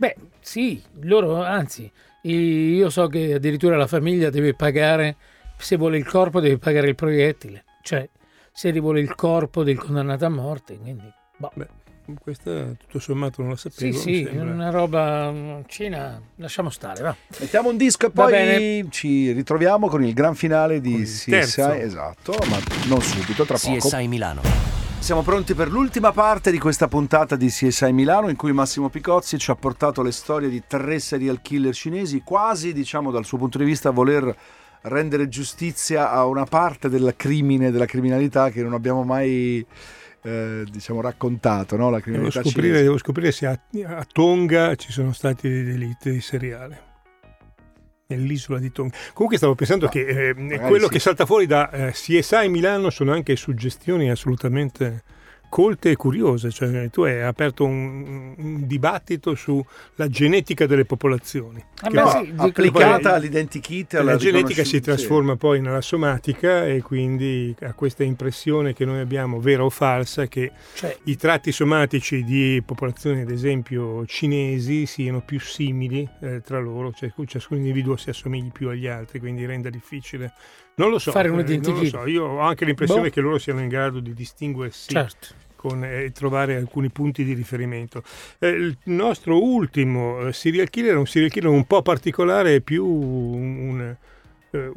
[0.00, 5.16] Beh, sì, loro, anzi, io so che addirittura la famiglia deve pagare,
[5.56, 8.08] se vuole il corpo deve pagare il proiettile, cioè
[8.52, 11.10] se vuole il corpo del condannato a morte, quindi...
[11.36, 11.50] boh.
[11.54, 11.68] Beh,
[12.20, 13.98] questa tutto sommato non la Sì, sapevo.
[13.98, 14.52] sì, mi sembra.
[14.52, 17.14] una roba Cina, lasciamo stare, va.
[17.38, 21.30] Mettiamo un disco e poi ci ritroviamo con il gran finale di CSI.
[21.30, 21.70] terzo.
[21.72, 23.88] Esatto, ma non subito, tra poco.
[23.88, 24.79] CSI Milano.
[25.00, 29.38] Siamo pronti per l'ultima parte di questa puntata di CSI Milano in cui Massimo Picozzi
[29.38, 33.58] ci ha portato le storie di tre serial killer cinesi, quasi diciamo dal suo punto
[33.58, 34.32] di vista voler
[34.82, 39.66] rendere giustizia a una parte del crimine, della criminalità che non abbiamo mai
[40.22, 41.90] eh, diciamo raccontato, no?
[41.90, 46.20] la Devo scoprire, devo scoprire se a, a Tonga ci sono stati dei delitti di
[46.20, 46.89] seriale.
[48.10, 48.94] Nell'isola di Tonga.
[49.12, 50.92] Comunque stavo pensando No, che eh, quello sì.
[50.92, 55.02] che salta fuori da eh, CSI Milano sono anche suggestioni assolutamente
[55.50, 61.62] colte e curiose, cioè tu hai aperto un, un dibattito sulla genetica delle popolazioni.
[61.80, 63.94] Ah, beh, sì, applicata all'identikit.
[64.00, 69.40] La genetica si trasforma poi nella somatica e quindi ha questa impressione che noi abbiamo,
[69.40, 75.40] vera o falsa, che cioè, i tratti somatici di popolazioni, ad esempio cinesi, siano più
[75.40, 80.32] simili eh, tra loro, cioè ciascun individuo si assomigli più agli altri, quindi renda difficile.
[80.80, 82.06] Non lo so, fare un eh, lo so.
[82.06, 83.10] io ho anche l'impressione boh.
[83.10, 84.90] che loro siano in grado di distinguersi.
[84.90, 88.02] Certo con, eh, trovare alcuni punti di riferimento.
[88.38, 92.86] Eh, il nostro ultimo eh, serial killer è un serial killer un po' particolare, più
[92.86, 93.96] un,
[94.52, 94.74] un,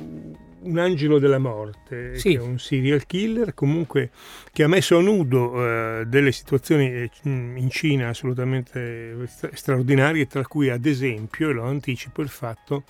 [0.63, 2.35] un angelo della morte, sì.
[2.35, 4.09] un serial killer comunque
[4.51, 10.69] che ha messo a nudo eh, delle situazioni eh, in Cina assolutamente straordinarie, tra cui
[10.69, 12.83] ad esempio, e lo anticipo, il fatto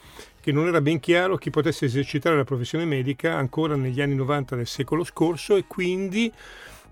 [0.44, 4.58] che non era ben chiaro chi potesse esercitare la professione medica ancora negli anni 90
[4.58, 6.30] del secolo scorso e quindi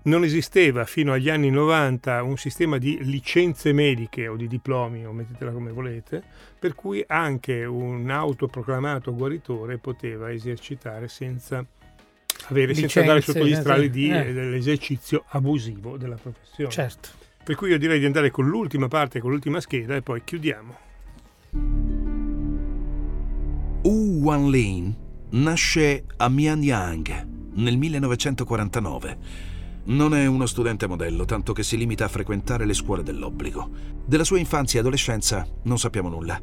[0.04, 5.12] non esisteva fino agli anni 90 un sistema di licenze mediche o di diplomi, o
[5.12, 6.22] mettetela come volete,
[6.58, 11.62] per cui anche un autoproclamato guaritore poteva esercitare senza
[12.46, 14.32] avere, Licenze, senza andare sotto gli strali di, eh.
[14.32, 16.70] dell'esercizio abusivo della professione.
[16.70, 17.10] Certo.
[17.44, 22.20] Per cui io direi di andare con l'ultima parte, con l'ultima scheda e poi chiudiamo.
[23.84, 24.94] Wu Wanlin
[25.30, 29.18] nasce a Mianyang nel 1949
[29.84, 33.68] non è uno studente modello, tanto che si limita a frequentare le scuole dell'obbligo.
[34.06, 36.40] Della sua infanzia e adolescenza non sappiamo nulla.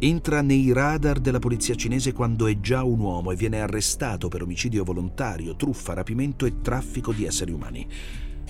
[0.00, 4.42] Entra nei radar della polizia cinese quando è già un uomo e viene arrestato per
[4.42, 7.86] omicidio volontario, truffa, rapimento e traffico di esseri umani.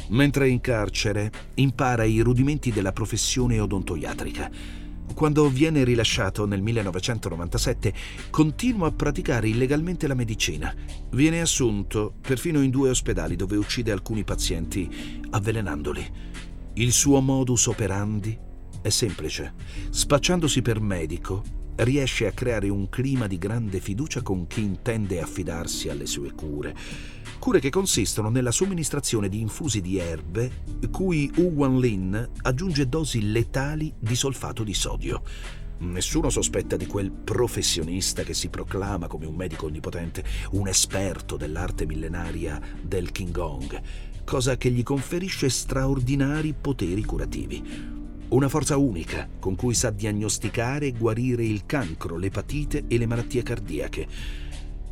[0.09, 7.92] Mentre è in carcere, impara i rudimenti della professione odontoiatrica quando viene rilasciato nel 1997,
[8.31, 10.75] continua a praticare illegalmente la medicina.
[11.11, 16.12] Viene assunto perfino in due ospedali dove uccide alcuni pazienti avvelenandoli.
[16.75, 18.38] Il suo modus operandi
[18.81, 19.55] è semplice.
[19.90, 25.88] Spacciandosi per medico, riesce a creare un clima di grande fiducia con chi intende affidarsi
[25.88, 26.74] alle sue cure
[27.40, 30.50] cure che consistono nella somministrazione di infusi di erbe
[30.90, 35.22] cui Wu Wanlin aggiunge dosi letali di solfato di sodio.
[35.78, 41.87] Nessuno sospetta di quel professionista che si proclama come un medico onnipotente, un esperto dell'arte
[41.87, 43.80] millenaria del Qigong,
[44.24, 47.99] cosa che gli conferisce straordinari poteri curativi.
[48.30, 53.42] Una forza unica con cui sa diagnosticare e guarire il cancro, l'epatite e le malattie
[53.42, 54.06] cardiache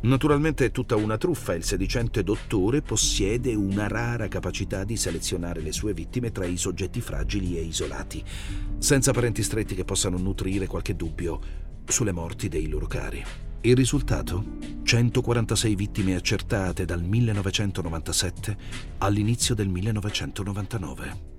[0.01, 5.73] Naturalmente è tutta una truffa, il sedicente dottore possiede una rara capacità di selezionare le
[5.73, 8.23] sue vittime tra i soggetti fragili e isolati,
[8.77, 11.41] senza parenti stretti che possano nutrire qualche dubbio
[11.85, 13.21] sulle morti dei loro cari.
[13.61, 14.57] Il risultato?
[14.83, 18.57] 146 vittime accertate dal 1997
[18.99, 21.38] all'inizio del 1999.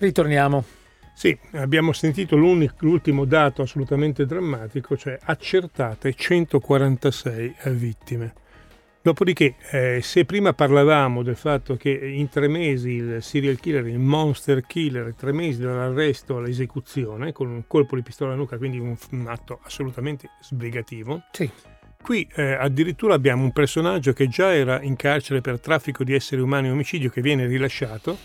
[0.00, 0.64] Ritorniamo.
[1.12, 8.32] Sì, abbiamo sentito l'ultimo dato assolutamente drammatico, cioè accertate 146 vittime.
[9.02, 13.98] Dopodiché, eh, se prima parlavamo del fatto che in tre mesi il serial killer, il
[13.98, 18.96] monster killer, tre mesi dall'arresto all'esecuzione con un colpo di pistola alla nuca, quindi un,
[19.10, 21.50] un atto assolutamente sbrigativo, sì.
[22.00, 26.40] qui eh, addirittura abbiamo un personaggio che già era in carcere per traffico di esseri
[26.40, 28.16] umani e omicidio che viene rilasciato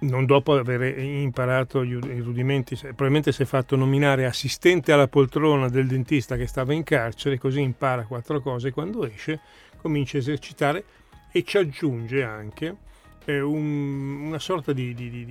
[0.00, 5.86] non dopo aver imparato i rudimenti, probabilmente si è fatto nominare assistente alla poltrona del
[5.86, 9.40] dentista che stava in carcere, così impara quattro cose, quando esce
[9.76, 10.84] comincia a esercitare
[11.32, 12.76] e ci aggiunge anche
[13.24, 15.24] eh, un, una sorta di, di, di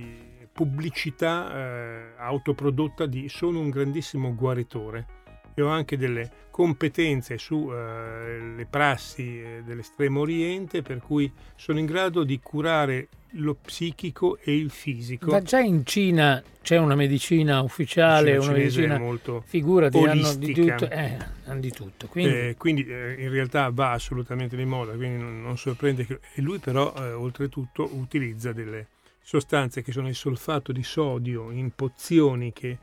[0.52, 5.24] pubblicità eh, autoprodotta di sono un grandissimo guaritore
[5.58, 11.86] e ho anche delle competenze sulle uh, prassi eh, dell'estremo oriente per cui sono in
[11.86, 15.30] grado di curare lo psichico e il fisico.
[15.30, 20.90] Ma già in Cina c'è una medicina ufficiale, una medicina molto figurati, hanno di tutto,
[20.90, 22.06] eh, hanno di tutto.
[22.06, 26.20] Quindi, eh, quindi eh, in realtà va assolutamente di moda, quindi non, non sorprende che
[26.34, 28.88] e lui però eh, oltretutto utilizza delle
[29.22, 32.78] sostanze che sono il solfato di sodio in pozioni che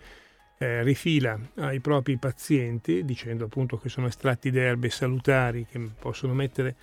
[0.64, 6.34] eh, rifila ai propri pazienti dicendo appunto che sono estratti da erbe salutari che possono
[6.34, 6.76] mettere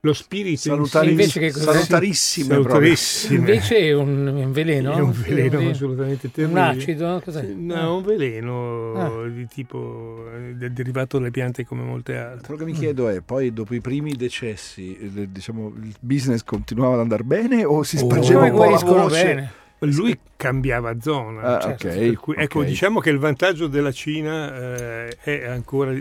[0.00, 3.36] lo spirito Salutari, invece che salutarissime, salutarissime.
[3.36, 4.92] invece è un, un, veleno?
[4.92, 6.60] È un veleno, un assolutamente terribile.
[6.60, 7.20] un acido?
[7.24, 7.42] Cos'è?
[7.42, 7.92] no ah.
[7.92, 9.28] un veleno ah.
[9.28, 12.46] di tipo eh, derivato dalle piante come molte altre.
[12.46, 16.94] Quello che mi chiedo è poi dopo i primi decessi eh, diciamo il business continuava
[16.94, 21.42] ad andare bene o si spargeva oh, un po' la voce bene lui cambiava zona.
[21.56, 21.86] Ah, certo.
[21.88, 22.70] okay, cui, ecco, okay.
[22.70, 25.92] diciamo che il vantaggio della Cina eh, è ancora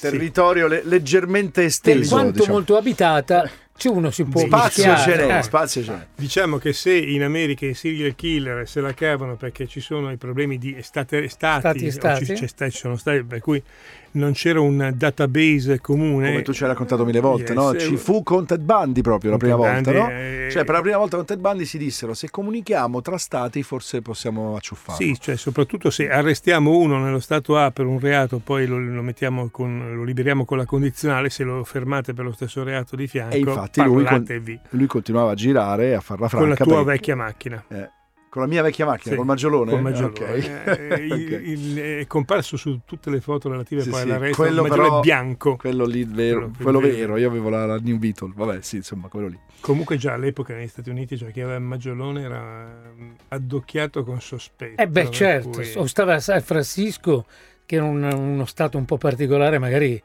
[0.00, 0.74] territorio sì.
[0.74, 1.98] le- leggermente esteso.
[1.98, 2.52] Per quanto diciamo.
[2.52, 5.42] molto abitata, C'è uno si può Spazio ce n'è, eh.
[5.42, 6.06] spazio ce n'è.
[6.14, 10.16] Diciamo che se in America i serial killer se la cavano perché ci sono i
[10.16, 12.24] problemi di state, stati, Stati o stati.
[12.26, 13.62] ci, c'è sta- ci sono stati, per cui
[14.16, 16.30] non c'era un database comune.
[16.30, 17.72] Come tu ci hai raccontato mille volte, Yes, no?
[17.72, 20.10] eh, Ci fu con Ted Bundy proprio la prima volta, no?
[20.10, 23.62] eh, Cioè, per la prima volta con Ted Bundy si dissero se comunichiamo tra stati
[23.62, 25.04] forse possiamo acciuffarlo.
[25.04, 29.02] Sì, cioè soprattutto se arrestiamo uno nello stato A per un reato, poi lo, lo
[29.02, 33.06] mettiamo con, lo liberiamo con la condizionale, se lo fermate per lo stesso reato di
[33.06, 34.04] fianco, E infatti lui,
[34.70, 36.64] lui continuava a girare e a farla con la franca.
[36.64, 37.64] tua perché- vecchia macchina.
[37.68, 37.90] eh,
[38.36, 39.70] con la mia vecchia macchina, Sì, col maggiolone?
[39.70, 40.12] Col maggiolone.
[40.12, 40.68] Ok.
[40.90, 41.40] Eh, il- Ok.
[41.42, 44.36] il- è comparso su tutte le foto relative Sì, poi sì, all'arresto.
[44.42, 45.56] quello il maggiolone però- bianco.
[45.56, 48.76] Quello lì vero, Quello- quello quello vero, io avevo la, la New Beetle, vabbè sì,
[48.76, 49.38] insomma, quello lì.
[49.60, 54.20] Comunque già all'epoca negli Stati Uniti cioè, chi aveva il maggiolone era mm, addocchiato con
[54.20, 54.82] sospetto.
[54.82, 57.24] Eh beh, certo, cui- o stava a San Francisco,
[57.64, 60.00] che era un- uno stato un po' particolare, magari.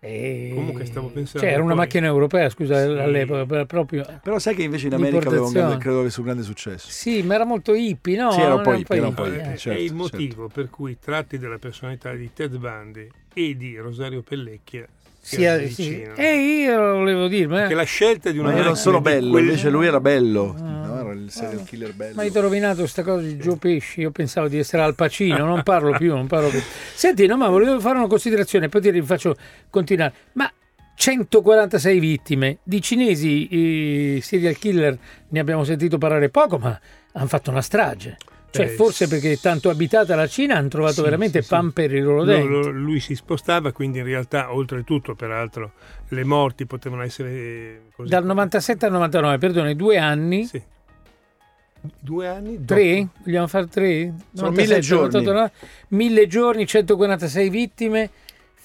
[0.00, 2.90] Eh, Comunque stavo pensando Cioè, era una poi- macchina europea, scusa, Sì.
[2.98, 4.04] all'epoca, proprio.
[4.22, 6.88] Però sai che invece in America aveva un grande, credo avesse un grande successo.
[6.90, 8.30] Sì, ma era molto hippie, no?
[8.32, 9.56] Sì, era un po' hippie, era un po' hippie, hippie, eh.
[9.56, 10.02] certo, è il certo.
[10.02, 14.86] motivo per cui tratti della personalità di Ted Bundy e di Rosario Pellecchia
[15.26, 15.82] si Sì, eh, sì.
[15.82, 16.14] avvicinano.
[16.16, 19.00] E io lo volevo dire, ma, Perché la scelta di una Ma io non sono
[19.00, 20.54] bello, quel- invece lui era bello.
[20.56, 20.84] Ah.
[20.86, 22.14] No, era il serial killer bello.
[22.14, 24.02] ma avete rovinato questa cosa di Gio Pesci.
[24.02, 26.60] Io pensavo di essere Al Pacino, non parlo più, non parlo più.
[26.94, 29.34] Senti, no, ma volevo fare una considerazione, poi ti faccio
[29.68, 30.12] continuare.
[30.34, 30.48] Ma
[30.94, 34.96] 146 vittime di cinesi eh, serial killer
[35.28, 36.78] ne abbiamo sentito parlare poco, ma
[37.12, 38.16] hanno fatto una strage.
[38.56, 41.66] Cioè, Eh, forse perché è tanto abitata la Cina hanno trovato Sì, veramente sì, pan
[41.68, 41.72] sì.
[41.72, 42.48] per i loro Lo- denti.
[42.48, 45.72] lo- lui si spostava, quindi in realtà, oltretutto, peraltro,
[46.08, 48.08] le morti potevano essere eh, così.
[48.08, 50.44] Dal 97 al 99, perdone, due anni.
[50.44, 50.62] Sì.
[52.00, 52.52] Due anni?
[52.54, 52.64] dopo.
[52.74, 53.06] Tre?
[53.24, 54.12] Vogliamo fare tre?
[54.34, 55.04] Sono 97, mille giorni.
[55.24, 55.50] 98, no?
[55.96, 58.10] Mille giorni, 146 vittime.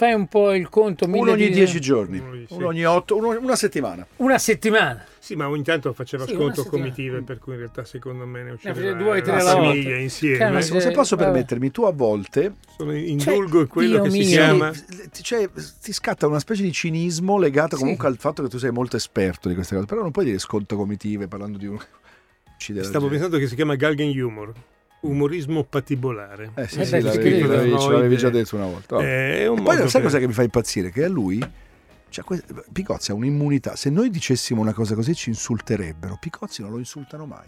[0.01, 1.05] Fai un po' il conto.
[1.05, 2.53] Uno ogni di- dieci giorni, Uno ogni- sì.
[2.55, 4.07] uno ogni otto, uno- una settimana.
[4.15, 5.05] Una settimana.
[5.19, 8.51] Sì, ma ogni tanto faceva Sì, sconto comitive, per cui in realtà secondo me ne
[8.53, 9.97] usciva due o tre la famiglia volta.
[9.97, 10.37] insieme.
[10.37, 11.29] Cioè, Massimo, se Eh, posso vabbè.
[11.29, 14.27] permettermi, tu a volte Sono indulgo quello Dio che si mio.
[14.29, 14.71] chiama...
[14.71, 15.47] ti, cioè,
[15.83, 17.83] ti scatta una specie di cinismo legato Sì.
[17.83, 20.39] comunque al fatto che tu sei molto esperto di queste cose, però non puoi dire
[20.39, 21.77] sconto comitive parlando di un
[22.55, 23.19] uccidere la Stavo gente.
[23.19, 24.51] pensando che si chiama Galgen Humor,
[25.01, 26.51] umorismo patibolare.
[26.55, 28.95] Eh sì, Eh sì, l'avevi, l'avevi- ce l'avevi già detto una volta.
[28.97, 29.07] vabbè.
[29.07, 30.91] Eh, È un poi modo sai per- cos'è che mi fa impazzire?
[30.91, 31.39] Che a lui
[32.09, 33.75] cioè, que- Picozzi ha un'immunità.
[33.77, 36.17] Se noi dicessimo una cosa così ci insulterebbero.
[36.19, 37.47] Picozzi non lo insultano mai.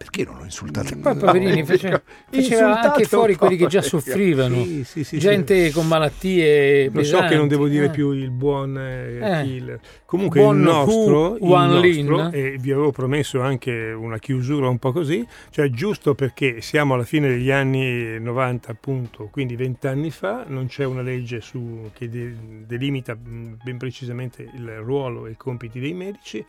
[0.00, 4.64] Perché non lo insultate Poi, poverini, faceva, faceva anche fuori quelli che già soffrivano.
[4.64, 5.72] Sì, sì, sì, Gente sì.
[5.74, 8.02] con malattie Lo so che non devo dire pesanti, eh.
[8.02, 9.42] più il buon eh, Eh.
[9.44, 9.80] killer.
[10.06, 14.78] Comunque Buon il nostro, Hu il nostro, e vi avevo promesso anche una chiusura un
[14.78, 20.10] po' così, cioè giusto perché siamo alla fine degli anni 90 appunto, quindi 20 anni
[20.10, 22.34] fa, non c'è una legge su- che de-
[22.66, 26.42] delimita mh, ben precisamente il ruolo e i compiti dei medici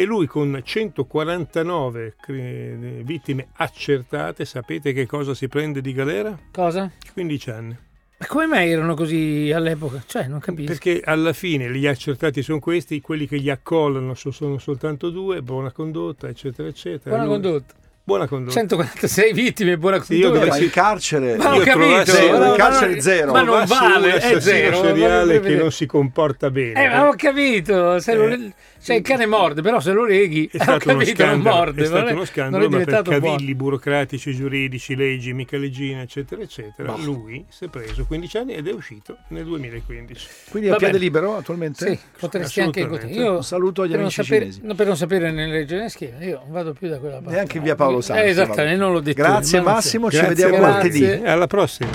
[0.00, 6.38] e lui con 149 cri- vittime accertate, sapete che cosa si prende di galera?
[6.50, 6.90] Cosa?
[7.12, 7.76] 15 anni.
[8.20, 10.02] Ma come mai erano così all'epoca?
[10.06, 10.72] Cioè, non capisco.
[10.72, 15.42] Perché alla fine gli accertati sono questi, quelli che gli accollano so- sono soltanto due,
[15.42, 17.16] buona condotta, eccetera, eccetera.
[17.16, 17.74] Buona Lui- condotta.
[18.10, 18.52] Buona condotta.
[18.58, 20.38] 146 vittime, buona Sì, io condotta.
[20.40, 23.32] Ma dovessi- in carcere Ma ho io capito, Zero, in no, carcere ma- zero.
[23.32, 24.82] Ma non vale, un è zero.
[24.82, 26.84] seriale che non si comporta bene.
[26.84, 28.52] Eh, ma ho capito, se lo- Eh.
[28.82, 31.82] cioè, il cane morde, però se lo leghi, È stato uno capito, non scandalo, morde.
[31.82, 33.20] è stato non uno non scandalo è ma per buono.
[33.20, 36.96] cavilli burocratici, giuridici, leggi, Micheleggina, eccetera, eccetera.
[36.96, 40.26] Lui si è preso 15 anni ed è uscito nel 2015.
[40.50, 41.04] Quindi è Va a piede bene.
[41.04, 41.86] libero attualmente?
[41.86, 42.80] Sì, potresti anche.
[42.80, 44.60] Io, Un saluto agli non, amici sapere, cinesi.
[44.64, 47.30] no, per non sapere nelle regioni schiena, io non vado più da quella parte.
[47.30, 49.22] Neanche via Paolo Santo, Eh, esattamente, non l'ho detto.
[49.22, 50.72] Grazie io, Massimo, ci Grazie, vediamo grazie.
[50.72, 51.04] martedì.
[51.24, 51.88] E alla prossima.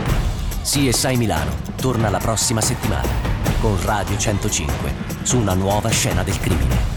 [0.64, 3.08] CSI Milano torna la prossima settimana
[3.62, 6.95] con Radio 105 su una nuova scena del crimine.